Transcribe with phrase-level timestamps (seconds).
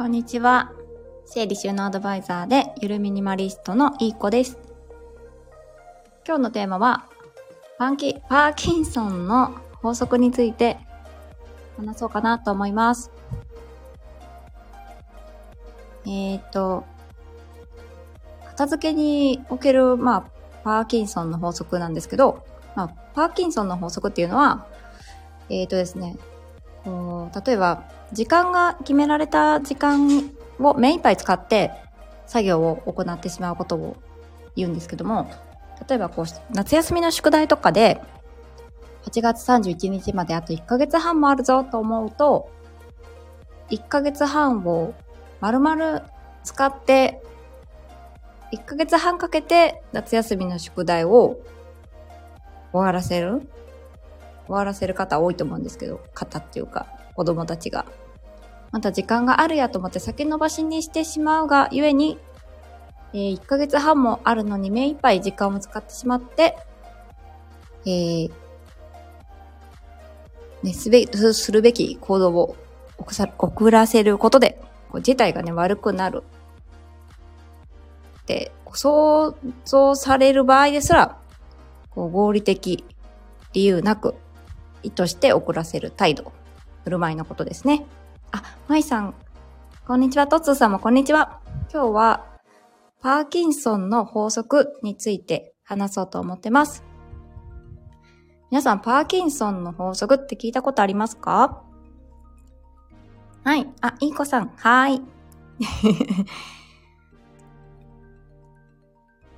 [0.00, 0.72] こんにちは。
[1.26, 4.56] 整理収納アドバイザーでゆるミニマリストのいい子です。
[6.26, 7.06] 今日のテーマは、
[7.76, 10.78] パンキ、パーキンソンの法則について
[11.76, 13.10] 話そうかなと思います。
[16.06, 16.86] えっ、と、
[18.46, 20.24] 片付けにおける、まあ、
[20.64, 22.42] パーキンソンの法則なんですけど、
[22.74, 24.66] まあ、パーキンソンの法則っていうのは、
[25.50, 26.16] えっ、とですね、
[26.84, 31.72] 例えば、時間が決められた時間を目いっぱい使って
[32.26, 33.96] 作業を行ってしまうことを
[34.56, 35.30] 言うんですけども、
[35.88, 38.00] 例えばこう、夏休みの宿題とかで、
[39.04, 42.50] 8月31日まであと1ヶ月半もあるぞと思うと、
[43.70, 44.94] 1ヶ月半を
[45.40, 46.02] 丸々
[46.44, 47.22] 使って、
[48.52, 51.38] 1ヶ月半かけて夏休みの宿題を
[52.72, 53.48] 終わらせる。
[54.50, 57.86] 終わらせる方多いと思うんですけど、方っていうか、子供たちが。
[58.72, 62.18] また時間があるやと思って先延ばしにしてしまうがゆえに、
[63.12, 66.56] えー、1ヶ月半もあるのに目いっぱい時間を使ってしまって、
[67.84, 68.30] えー、
[70.64, 72.56] ね、すべ、するべき行動を
[73.06, 74.60] 遅らせることで、
[75.02, 76.24] 事態がね、悪くなる。
[78.26, 81.16] で、想像される場合ですら、
[81.90, 82.84] こう合理的
[83.52, 84.14] 理由なく
[84.82, 86.32] 意図して遅らせる態度、
[86.84, 87.86] 振る舞いのことですね。
[88.32, 89.14] あ、まいさん、
[89.86, 90.26] こんにちは。
[90.26, 91.40] とつーさんもこんにちは。
[91.72, 92.26] 今日は、
[93.00, 96.84] パーキンソンの法則について話そうと思ってます。
[98.50, 101.62] 皆さん、パーキンソンの法則って聞いたことありますか？
[103.44, 103.68] はい。
[103.80, 104.52] あ、いい子さん。
[104.56, 105.00] はい。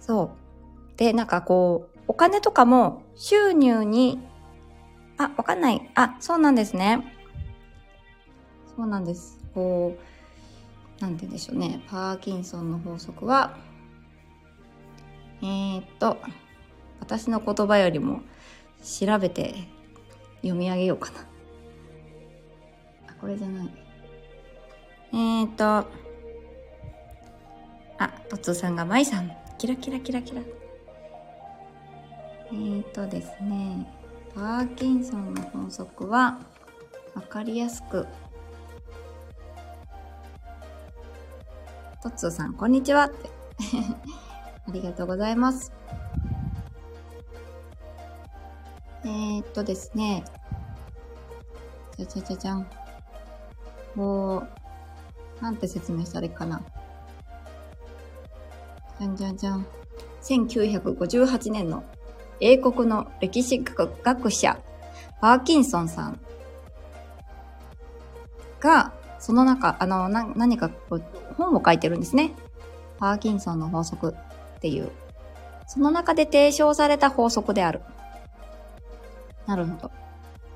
[0.00, 0.30] そう。
[0.96, 4.18] で、なんかこう、お金とかも収入に
[5.22, 5.90] あ、わかんない。
[5.94, 7.04] あ、そうなんですね。
[8.76, 9.38] そうなんです。
[9.54, 9.96] こ
[10.98, 11.80] う、なんて言うんでしょうね。
[11.88, 13.56] パーキンソンの法則は、
[15.42, 16.16] えー、っと、
[17.00, 18.22] 私の言葉よりも
[18.82, 19.54] 調べて
[20.36, 21.20] 読み上げようかな。
[23.08, 23.70] あ、これじゃない。
[25.12, 25.64] えー、っと、
[27.98, 29.30] あ、とつさんがまいさん。
[29.58, 30.42] キラキラキラキラ。
[32.50, 34.01] えー、っとですね。
[34.34, 36.38] パーキンソンの法則は
[37.14, 38.06] 分かりやすく。
[42.02, 43.04] トッツーさんこんにちは。
[43.04, 43.28] っ て
[44.66, 45.70] ありがとうございます。
[49.04, 50.24] えー、っとですね。
[51.98, 52.66] じゃじゃじゃじゃん。
[53.94, 54.44] こ
[55.40, 56.62] うなんて説明したらいいかな。
[58.98, 59.66] じゃんじゃんじゃん。
[60.22, 61.84] 1958年の
[62.42, 64.58] 英国の歴史学者、
[65.20, 66.20] パーキンソンさん
[68.58, 71.02] が、その中、あの、な、何かこう
[71.36, 72.32] 本を書いてるんですね。
[72.98, 74.16] パーキンソンの法則
[74.56, 74.90] っていう。
[75.68, 77.80] その中で提唱された法則である。
[79.46, 79.92] なるほど。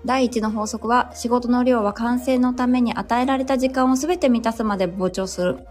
[0.04, 5.64] 第一の法則は、仕事の量は完成のために与えられた時間をすべて満たすまで膨張する。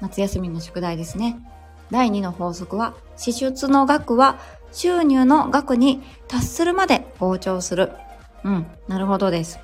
[0.00, 1.36] 夏休みの宿題ですね。
[1.92, 4.38] 第2の法則は、支出の額は
[4.74, 7.92] 収入の額に達するまで膨張する。
[8.42, 9.58] うん、なるほどです。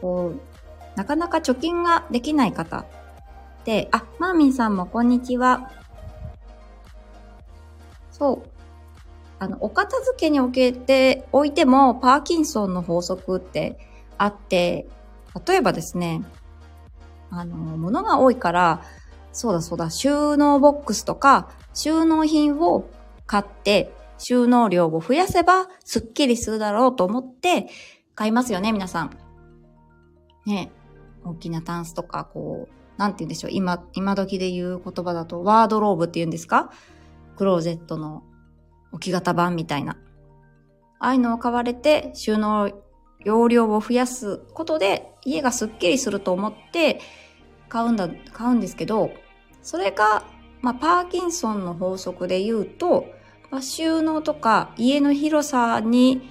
[0.00, 0.40] こう、
[0.96, 2.86] なかなか貯金ができない方
[3.64, 5.70] で、あ、マーミンさんもこんにちは。
[8.10, 8.48] そう。
[9.38, 13.78] あの、お片付けにおけておいても、パーキンソンの法則って
[14.16, 14.86] あって、
[15.46, 16.22] 例えばですね、
[17.30, 18.82] あの、物が多いから、
[19.32, 22.86] そうだそうだ、収納ボックスとか収納品を
[23.32, 27.70] 買って収納量を増やせばスッキリするだろうと思って
[28.14, 29.16] 買いますよね、皆さん。
[30.44, 30.70] ね。
[31.24, 33.50] 大きなタンスとか、こう、なんて言うんでしょう。
[33.50, 36.70] 今、今時で言う言葉だとワードローブって言うんですか？
[37.36, 38.22] クローゼットの
[38.92, 39.96] 置き型版みたいな。
[40.98, 42.70] ああいうのを買われて収納
[43.24, 47.00] 容量を増やすことで家がスッキリすると思って
[47.70, 49.10] 買うんだ、買うんですけど、
[49.62, 50.22] それが、
[50.60, 53.06] まあ、パーキンソンの法則で言うと、
[53.52, 56.28] ま、収納とか家の広さに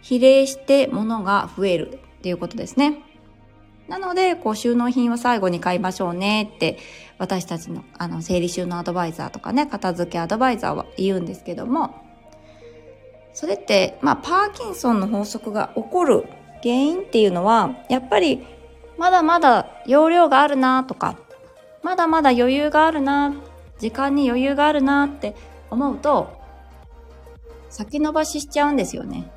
[0.00, 2.98] 比例して物が増えるっていうことですね。
[3.86, 6.78] なので、こう収納品は最後に買いましょうねって、
[7.18, 11.94] 私たちのあの整理収納アドバイザーとかね、片付けアドバイザーは言うんですけども、
[13.34, 16.24] それって、まあ、パーキンソンの法則が起こる
[16.62, 18.46] 原因っていうのは、やっぱり、
[18.96, 21.18] まだまだ容量があるなとか、
[21.82, 23.34] まだまだ余裕があるな、
[23.78, 25.34] 時間に余裕があるなって
[25.68, 26.43] 思うと、
[27.74, 29.28] 先延ばししちゃうんですよね。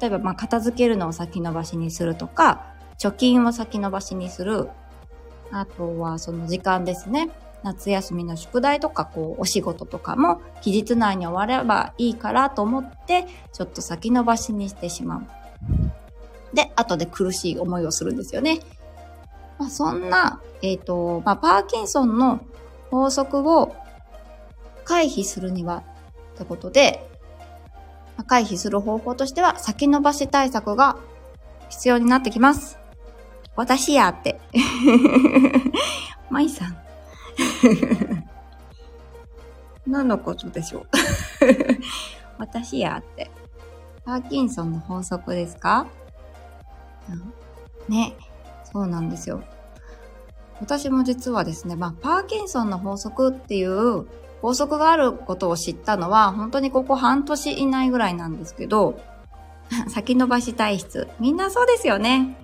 [0.00, 2.64] 例えば、まあ、片付けるのを先延ばしにするとか、
[2.98, 4.70] 貯金を先延ばしにする。
[5.50, 7.28] あとはその時間ですね。
[7.62, 15.26] 夏休みの宿題とか、こう、お仕事とかも期日内に終わればいいからと思って、ちょっと先延ばしにしてしまう。
[16.56, 18.60] で、後で苦しい思いをするんですよね。
[19.58, 22.40] まあ、そんな、えっ、ー、と、まあ、パーキンソンの
[22.90, 23.76] 法則を
[24.84, 25.84] 回避するには、
[26.34, 27.11] ってことで、
[28.24, 30.96] 回避する方法としては、先延ばし対策が
[31.68, 32.78] 必要になってきます。
[33.56, 34.40] 私やって。
[36.30, 36.76] まいさん。
[39.86, 40.86] 何のことでしょう？
[42.38, 43.30] 私やって。
[44.04, 45.86] パーキンソンの法則ですか、
[47.08, 47.32] うん、
[47.88, 48.14] ね。
[48.64, 49.42] そうなんですよ。
[50.60, 54.06] 私も実はですね、まあ、パーキンソンの法則っていう
[54.42, 59.00] 法則があることを知ったのは、本当にここ半年以内ぐらいなんですけど、
[59.88, 61.08] 先延ばし体質。
[61.20, 62.36] みんなそうですよね。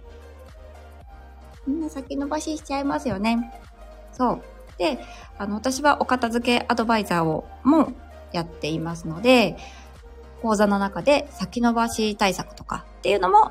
[1.67, 3.53] みんな先延ばししちゃいますよね。
[4.12, 4.43] そう。
[4.79, 5.05] で、
[5.39, 7.93] あの、私はお片付けアドバイザーをも
[8.33, 9.59] やっていますので、
[10.41, 13.50] 講座の中で先延ばし対策とかっていうのも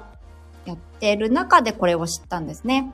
[0.65, 2.93] やってる中でこれを知ったんですね。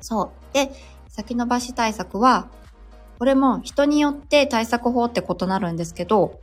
[0.00, 0.54] そう。
[0.54, 0.70] で、
[1.08, 2.48] 先延ばし対策は、
[3.24, 6.42] これも人によって対策法って異なるんですけど、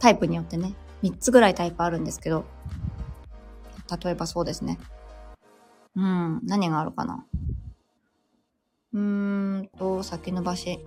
[0.00, 0.74] タイプによってね、
[1.04, 2.44] 3つぐらいタイプあるんですけど、
[4.02, 4.80] 例えばそうですね。
[5.94, 7.24] うん、何があるかな。
[8.92, 10.84] うーんと、先延ばし。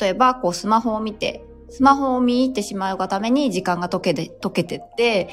[0.00, 5.28] 例えば、こう、スマホを見て、スマホを見入ってしまうがために時間が溶けて、溶けてって、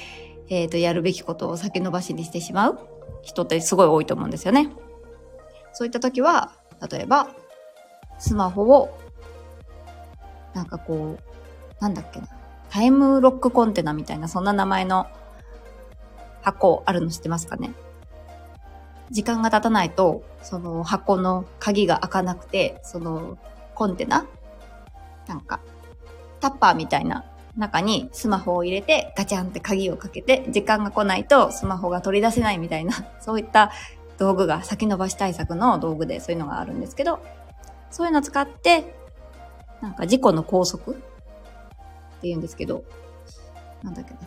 [0.49, 2.79] えっ、ー、と、やるべきことを先延ばしにしてしまう
[3.21, 4.73] 人ってすごい多いと思うんですよね。
[5.71, 6.58] そういった時は、
[6.89, 7.29] 例えば、
[8.17, 8.97] スマホを、
[10.53, 12.27] なんかこう、なんだっけな、
[12.69, 15.07] タイムロックコンテナみたいな、そんな名前の
[16.41, 17.71] 箱あるの知ってますかね。
[19.11, 23.37] 時間が経たないと、その箱の鍵が開かなくて、その
[23.73, 24.25] コンテナ
[25.27, 25.59] なんか、
[26.39, 27.25] タッパーみたいな
[27.57, 33.71] 中にスマホを入れてガチャンって鍵をかけて、時間が来ないとスマホが取り出せないみたいな、そういった
[34.19, 37.19] 道具が先延ばし対策の道具でそういうのがあるんですけど、
[37.89, 38.93] そういうのを使って、
[39.81, 41.01] なんか事故の拘束って
[42.23, 42.83] 言うんですけど、
[43.81, 44.19] なんだっけな。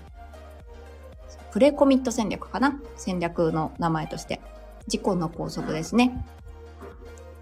[1.51, 4.41] プレコミット戦略かな戦略の名前として。
[4.89, 6.25] 事故の拘束ですね。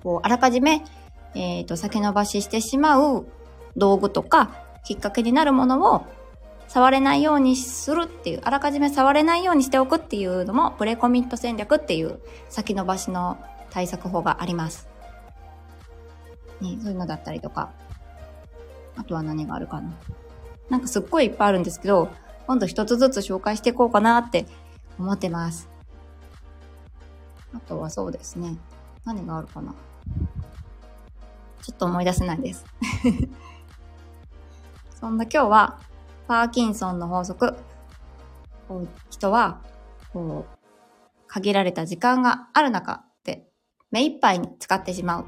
[0.02, 0.82] こう、あらかじめ、
[1.34, 3.26] えっ、ー、と、先延ばししてしまう
[3.76, 4.50] 道具とか、
[4.84, 6.04] きっかけになるものを
[6.72, 13.38] 触れないようにするっていう、あらかじめ触れないようにしておくっていうのも、プレコミット戦略っていう先延ばしの
[13.70, 14.88] 対策法があります。
[16.60, 17.72] ね、そういうのだったりとか。
[18.96, 19.92] あとは何があるかな。
[20.68, 22.08] なんかすっごいいっぱいあるんですけど、
[22.46, 24.46] 今度一つずつ紹介していこうかなって
[24.96, 25.68] 思ってます。
[27.52, 28.56] あとはそうですね。
[29.04, 29.74] 何があるかな。
[31.62, 32.64] ちょっと思い出せないです。
[35.00, 35.80] そんな今日は、
[36.30, 37.56] パーキンソンの法則。
[38.68, 39.62] こう人は、
[40.12, 40.58] こう、
[41.26, 43.48] 限られた時間がある中で、
[43.90, 45.24] 目いっぱいに使ってしまう。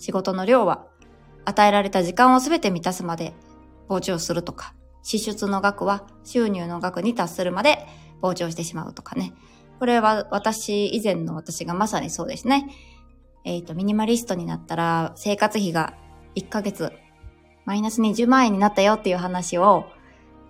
[0.00, 0.88] 仕事の量は、
[1.44, 3.34] 与えられた時間をすべて満たすまで
[3.88, 4.74] 膨張するとか、
[5.04, 7.86] 支出の額は収入の額に達するまで
[8.20, 9.34] 膨張してしまうとかね。
[9.78, 12.66] これは私、以前の私がまさにそうですね。
[13.44, 15.94] えっ、ー、と、ミニマリストになったら生活費が
[16.34, 16.92] 1ヶ月
[17.64, 19.86] マイナス20万円になったよっていう話を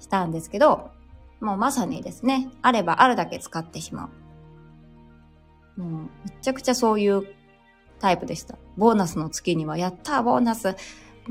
[0.02, 0.90] したんですけど、
[1.40, 4.10] もうまさにですね、あればあるだけ使ってしま
[5.76, 5.80] う。
[5.80, 6.08] もうめ
[6.42, 7.26] ちゃくちゃそういう
[8.00, 8.56] タイプでした。
[8.76, 10.76] ボーナスの月には、やったーボーナス。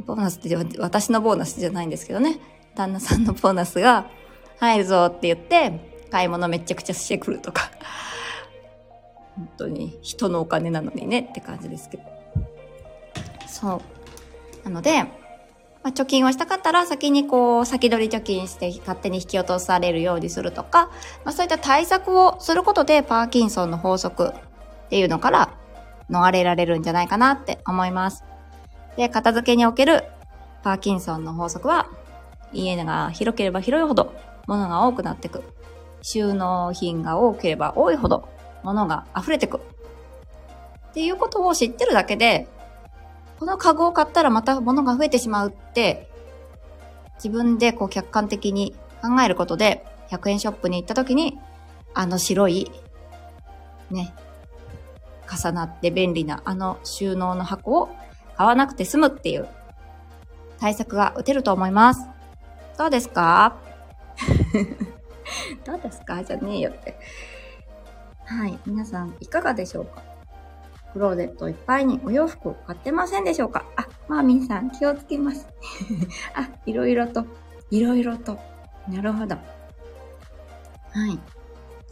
[0.05, 2.39] ボーナスって私のボーナスじゃないんですけどね。
[2.75, 4.09] 旦那さんのボーナスが
[4.59, 7.71] 入るぞって言って、買い物めちゃくちゃしてくるとか。
[9.35, 12.03] 本当に人のお金なのにねって感じですけど。
[13.47, 13.81] そ
[14.63, 14.65] う。
[14.65, 15.05] なので、
[15.83, 20.91] まあ、貯金をしたかったら先にこう先取り貯金して勝手に引き落とされるようにするとか、
[21.25, 25.57] まあ、そういった対策をすることでパーキンソンの法則っていうのから
[26.09, 28.23] 逃れられるんじゃないかなって思います。
[28.97, 30.03] で、片付けにおける
[30.63, 31.89] パーキンソンの法則は
[32.53, 34.13] 家が広ければ広いほど
[34.47, 35.43] 物が多くなってく。
[36.03, 38.27] 収納品が多ければ多いほど
[38.63, 39.57] 物が溢れてく。
[39.57, 42.47] っていうことを知ってるだけで
[43.41, 46.07] このカゴを買ったらまた物が増えてしまうって、
[47.15, 51.39] 自分でこう客観的に考えることで、100円ショップに行った時に、
[51.95, 52.71] あの白い、
[53.89, 54.13] ね、
[55.27, 57.89] 重なって便利なあの収納の箱を
[58.38, 59.48] 買わなくて済むっていう
[60.60, 62.05] 対策が打てると思います。
[62.77, 63.57] どうですか？
[65.65, 66.24] どうですか？
[66.24, 66.95] じゃねえよって。
[68.24, 68.60] はい。
[68.67, 70.10] 皆さん、いかがでしょうか？
[70.93, 73.65] クローゼットいっぱいにお洋服を買ってませんでしょうか？
[73.75, 75.48] あ、マーミンさん気をつけます。
[76.36, 77.25] あ、いろいろと、
[77.69, 78.38] いろいろと。
[78.88, 79.36] なるほど。
[79.36, 79.41] は
[81.07, 81.19] い。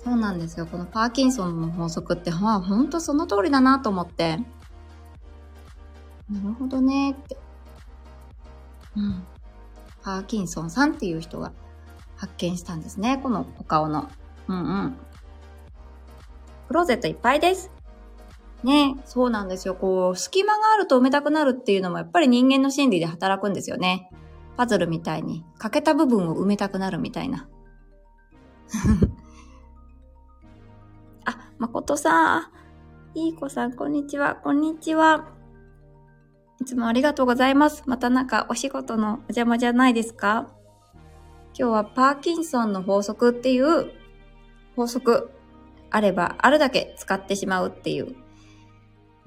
[0.03, 0.65] そうなんですよ。
[0.65, 4.37] このパーキンソンの法則って、まあ、ほんとその通りだなと思って。
[6.29, 7.37] なるほどねって。
[8.95, 9.23] うん。
[10.01, 11.51] パーキンソンさんっていう人が
[12.15, 13.19] 発見したんですね。
[13.21, 14.09] このお顔の。
[14.47, 14.97] うんうん。
[16.67, 17.71] クローゼットいっぱいです。
[18.63, 19.75] ねそうなんですよ。
[19.75, 24.09] こう、隙間があると埋めたくなるっていうのもやっぱり人間の心理で働くんですよね。
[24.57, 27.47] パズルみたいに、欠けた部分を埋めたくなるみたいな。
[31.25, 32.47] あ、まことさん。
[33.15, 34.35] いい子さん、こんにちは。
[34.35, 35.29] こんにちは。
[36.61, 37.83] いつもありがとうございます。
[37.87, 40.49] またなんかお仕事のお邪魔じゃないですか？
[41.57, 43.91] 今日はパーキンソンの法則っていう
[44.75, 45.31] 法則
[45.89, 48.13] あればあるだけ使ってしまうっていう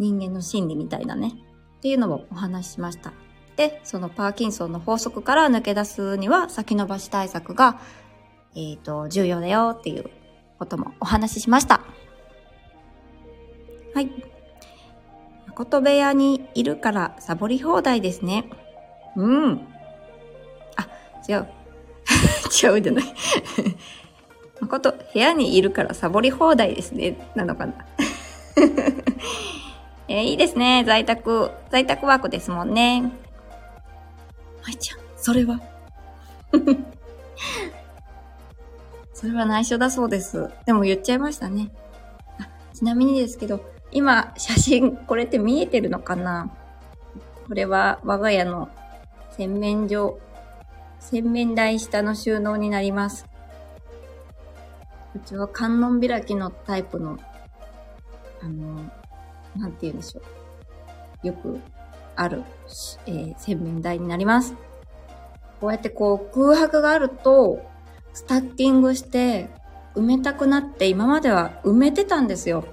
[0.02, 1.32] 人間の心理みたいなね
[1.78, 3.12] っていうのをお話ししました。
[3.56, 7.80] で、そのパーキンソンの法則から抜け出すには先延ばし対策が、
[8.54, 10.10] えっ、ー、と、重要だよっていう
[10.58, 11.82] こともお話ししました。
[13.94, 14.10] はい。
[15.46, 18.50] 誠部屋にいるからサボり放題ですね。
[19.16, 19.60] うん。
[20.76, 20.88] あ、
[21.28, 21.46] 違う。
[22.64, 23.04] 違うじゃない。
[24.60, 27.30] 誠、部屋にいるからサボり放題ですね。
[27.36, 27.74] なのかな。
[30.08, 30.84] えー、いいですね。
[30.84, 33.02] 在宅、在宅ワークですもんね。
[34.62, 35.60] まいちゃん、それは？
[39.14, 40.50] それは内緒だそうです。
[40.66, 41.70] でも言っちゃいましたね。
[42.38, 46.50] あちなみにですけど、今、写真、これって見えてるのかな？
[47.46, 48.68] これは我が家の
[49.30, 50.18] 洗面所、
[50.98, 53.26] 洗面台下の収納になります。
[55.14, 57.18] うちは観音開きのタイプの、
[58.42, 58.90] あの、
[59.56, 60.22] なんて言うんでしょ
[61.22, 61.26] う。
[61.26, 61.60] よく
[62.16, 62.42] ある、
[63.06, 64.54] えー、洗面台になります。
[65.60, 67.64] こうやってこう空白があると、
[68.12, 69.48] スタッキングして
[69.94, 72.64] 埋めたくなって今までは埋めてたんですよ。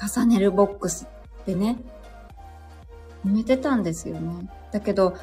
[0.00, 1.06] 重ねるボックス
[1.46, 1.78] でね。
[3.24, 4.50] 埋めてたんですよね。
[4.70, 5.14] だけど、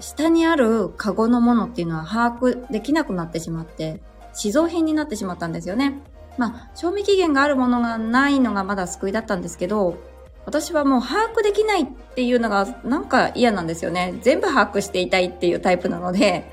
[0.00, 6.00] 下にあるカゴのものっていうのは把握できなくなってしまって、死蔵品になってしまったんですよね。
[6.40, 9.98] まあ、賞味期限があるものがないのがまだ救いだったんですけど、
[10.46, 14.18] 私はもう把握できないっていうのがなんか嫌なんですよね。
[14.22, 16.50] 全部把握していたいっていうタイプなので、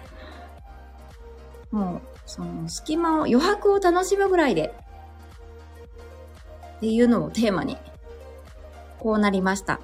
[1.71, 4.75] もう、その隙間を、余白を楽しむぐらいで
[6.75, 7.77] っていうのをテーマに、
[8.99, 9.79] こうなりました。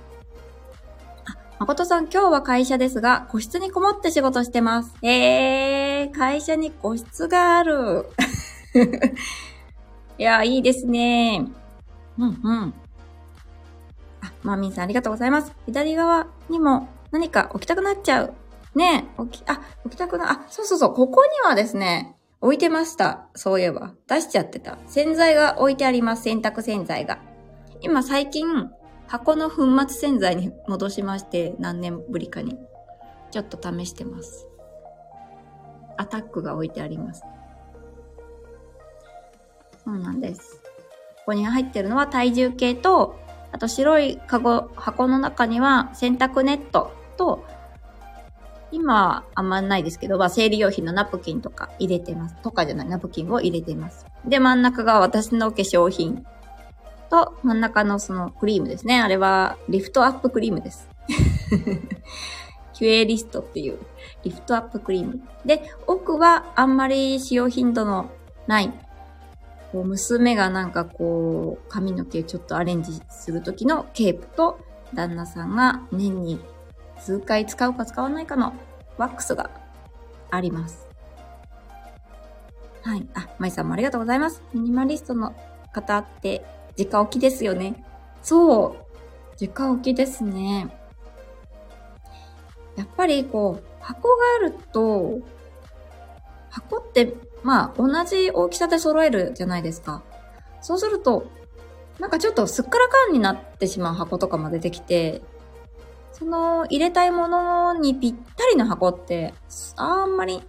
[1.23, 4.93] あ、誠さん、今日は会社ですが、個室にこもって仕事してます。
[5.01, 8.09] えー、会社に個室がある。
[10.17, 11.45] いや、いいですね。
[12.17, 12.73] うんうん。
[14.21, 15.53] あ、マーミンさんありがとうございます。
[15.65, 18.33] 左側にも何か置きたくなっちゃう。
[18.75, 23.27] ねえ、置き、あ、置きたくな、あ、そうそうそう、ここにはですね、置いてました。
[23.35, 23.93] そういえば。
[24.07, 24.77] 出しちゃってた。
[24.87, 26.23] 洗剤が置いてあります。
[26.23, 27.19] 洗濯洗剤が。
[27.81, 28.69] 今最近、
[29.07, 32.57] 箱の粉末洗剤に戻しまして、何年ぶりかに。
[33.31, 34.47] ちょっと試してます。
[35.97, 37.23] アタックが置いてあります。
[39.85, 40.59] そうなんです。
[41.17, 43.19] ここに入ってるのは体重計と、
[43.51, 47.45] あと白いカゴ、箱の中には洗濯ネットと、
[48.71, 52.35] 今あんまないですけど、まあ、生理用品のナプキンとか入れてます。
[52.41, 54.05] とかじゃない、ナプキンを入れてます。
[54.25, 56.25] で、真ん中が私の化粧品
[57.09, 58.99] と、真ん中のそのクリームですね。
[58.99, 60.89] あれはリフトアップクリームです。
[62.73, 63.77] キュエリストっていう
[64.23, 65.21] リフトアップクリーム。
[65.45, 68.09] で、奥はあんまり使用頻度の
[68.47, 68.73] ない、
[69.73, 74.59] こう娘がなんかこう、髪の毛ちょっとアレンジするときのケープと、
[74.93, 76.39] 旦那さんが年に
[76.99, 78.53] 数回使うか使わないかの
[78.97, 79.49] ワックスが
[80.29, 80.87] あります。
[82.83, 83.07] はい。
[83.15, 84.43] あ、まいさんもありがとうございます。
[84.53, 85.33] ミニマリストの
[85.71, 86.45] 方って
[86.77, 87.83] 直置きですよね。
[88.21, 89.43] そう。
[89.43, 90.67] 直置きですね。
[92.75, 95.19] やっぱりこう、箱があると、
[96.51, 100.01] 箱って、まあ、同じ大きさで揃えるじゃないですか。
[100.61, 101.27] そうすると、
[101.99, 105.21] なんかちょっとすっからかんになってしまう箱とかも出てきて、
[106.11, 109.33] その入れたいものにぴったりの箱って
[109.75, 110.41] あんまり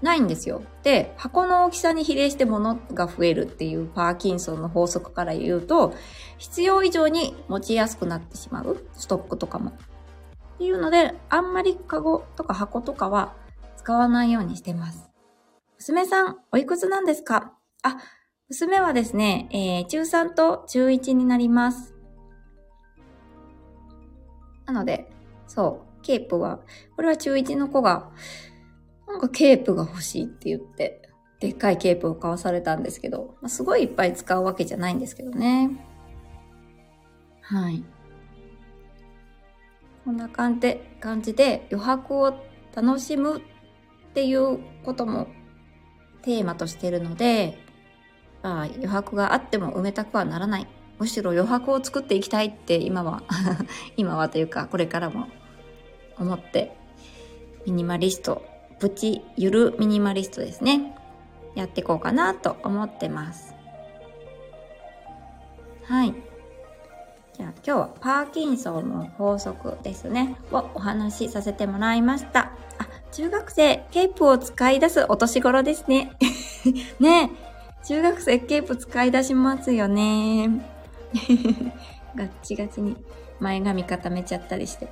[0.00, 0.62] ないんですよ。
[0.82, 5.94] で、箱の大きさに比例して物が増えるっていうパーキンソンの法則から言うと、
[6.38, 8.84] 必要以上に持ちやすくなってしまう。
[8.94, 9.70] ストックとかも。
[9.70, 9.74] っ
[10.58, 13.34] ていうので、あんまりカゴとか箱とかは
[13.76, 15.11] 使わないようにしてます。
[15.82, 17.54] 娘さん、おいくつなんですか？
[17.82, 17.98] あ、
[18.48, 21.96] 娘はですね、えー、中3と中1になります。
[24.64, 25.10] なので、
[25.48, 26.60] そう、ケープは、
[26.94, 28.12] これは中1の子が、
[29.08, 31.10] なんかケープが欲しいって言って、
[31.40, 35.84] でっかいケープを買わされたんですけど、まあ、すごいいっぱい使うわけじゃないんですけどね。
[37.40, 37.84] はい。
[40.04, 42.34] こんな感じで、感じで余白を
[42.72, 43.42] 楽しむっ
[44.14, 45.26] ていうことも
[46.22, 47.58] テーマとしているので、
[48.42, 50.66] あ余白があっても埋めたくはならない。
[50.98, 53.22] むしろ余白を作っていきたいって今は
[53.96, 55.26] 今はというかこれからも
[56.18, 56.76] 思って、
[57.66, 58.42] ミニマリスト、
[58.78, 60.96] プチゆるミニマリストですね。
[61.54, 63.54] やっていこうかなと思ってます。
[65.84, 66.14] はい。
[67.34, 70.36] じゃあ今日はパーキンソンの法則ですね。
[70.52, 72.52] をお話しさせてもらいました。
[72.78, 76.16] あ、中学生、ケープを使い出すお年頃ですね。
[76.98, 77.30] ね
[77.84, 80.48] 中学生ケープ使い出しますよね。
[82.16, 82.96] ガッチガチに
[83.38, 84.88] 前髪固めちゃったりして。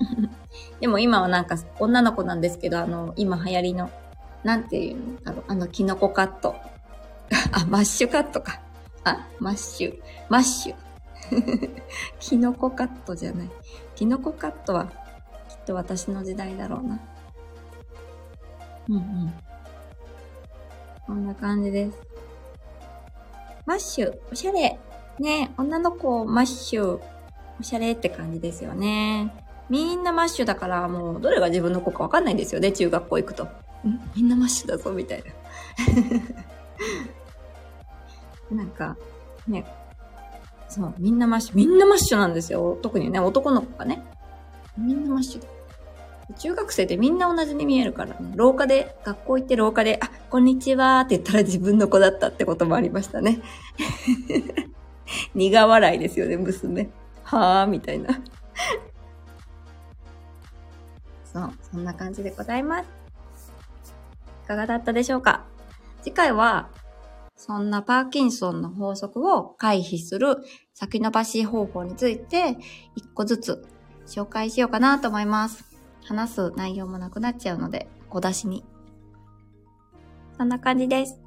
[0.80, 3.90] でも今はなんか女の子なんですけど、あの、今流行りの、
[4.44, 5.20] なんていうの？
[5.22, 6.56] だろう、あの、キノコカット。
[7.52, 8.60] あ、マッシュカットか。
[9.04, 9.98] あ、マッシュ。
[10.28, 10.74] マッシュ。
[12.20, 13.50] キノコカットじゃない。
[13.94, 14.92] キノコカットは、
[15.64, 17.00] と私の時代だろうな。
[18.88, 19.34] うんうん。
[21.06, 21.98] こんな感じです。
[23.66, 24.78] マッシュ、おしゃれ。
[25.18, 27.00] ね女の子、マッシュ、
[27.60, 29.32] おしゃれって感じですよね。
[29.68, 33.44] みんなマッシュだからもうどれが自分の子かわかんないんですよね、中学校行くと。
[33.44, 33.48] ん？
[34.14, 35.24] みんなマッシュだぞ、みたい
[38.50, 38.56] な。
[38.56, 38.96] なんか、
[39.48, 39.64] ね、
[40.68, 42.78] そう、みんなマッシュ、みんなマッシュなんですよ。
[42.82, 44.02] 特にね、男の子がね。
[44.78, 45.42] みんなマッシュ。
[46.38, 48.32] 中学生ってみんな同じに見えるからね。
[48.36, 53.42] 廊下で、学校行って廊下で、あ、こんにちはって言ったら自分の子だったってこともありましたね。
[55.34, 56.88] 苦笑いですよね、娘。
[57.22, 58.18] はぁ、みたいな。
[61.24, 62.86] そう、そんな感じでございます。
[64.44, 65.44] いかがだったでしょうか？
[66.02, 66.70] 次回は、
[67.36, 70.38] そんなパーキンソンの法則を回避する
[70.72, 72.56] 先延ばし方法について、
[72.96, 73.66] 一個ずつ
[74.12, 75.64] 紹介しようかなと思います。
[76.04, 78.62] 話す内容もなくなっちゃうので、小出しに。
[80.36, 81.18] そんな感じです。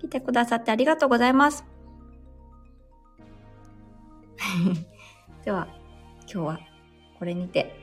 [0.00, 1.64] 来てくださってありがとうございます。
[5.44, 5.68] では、
[6.22, 6.60] 今日は
[7.20, 7.80] これにて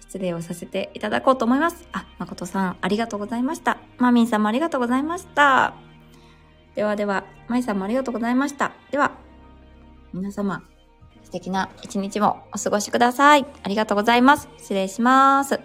[0.00, 1.88] 失礼をさせていただこうと思います。
[1.92, 3.78] あ、誠さん、ありがとうございました。
[3.96, 5.72] マミンさんもありがとうございました。
[6.74, 8.72] ではでは、マイさんもありがとうございました。
[8.90, 9.12] では、
[10.12, 10.62] 皆様、
[11.30, 13.46] 素敵な一日もお過ごしください。
[13.62, 14.48] ありがとうございます。
[14.58, 15.60] 失礼します。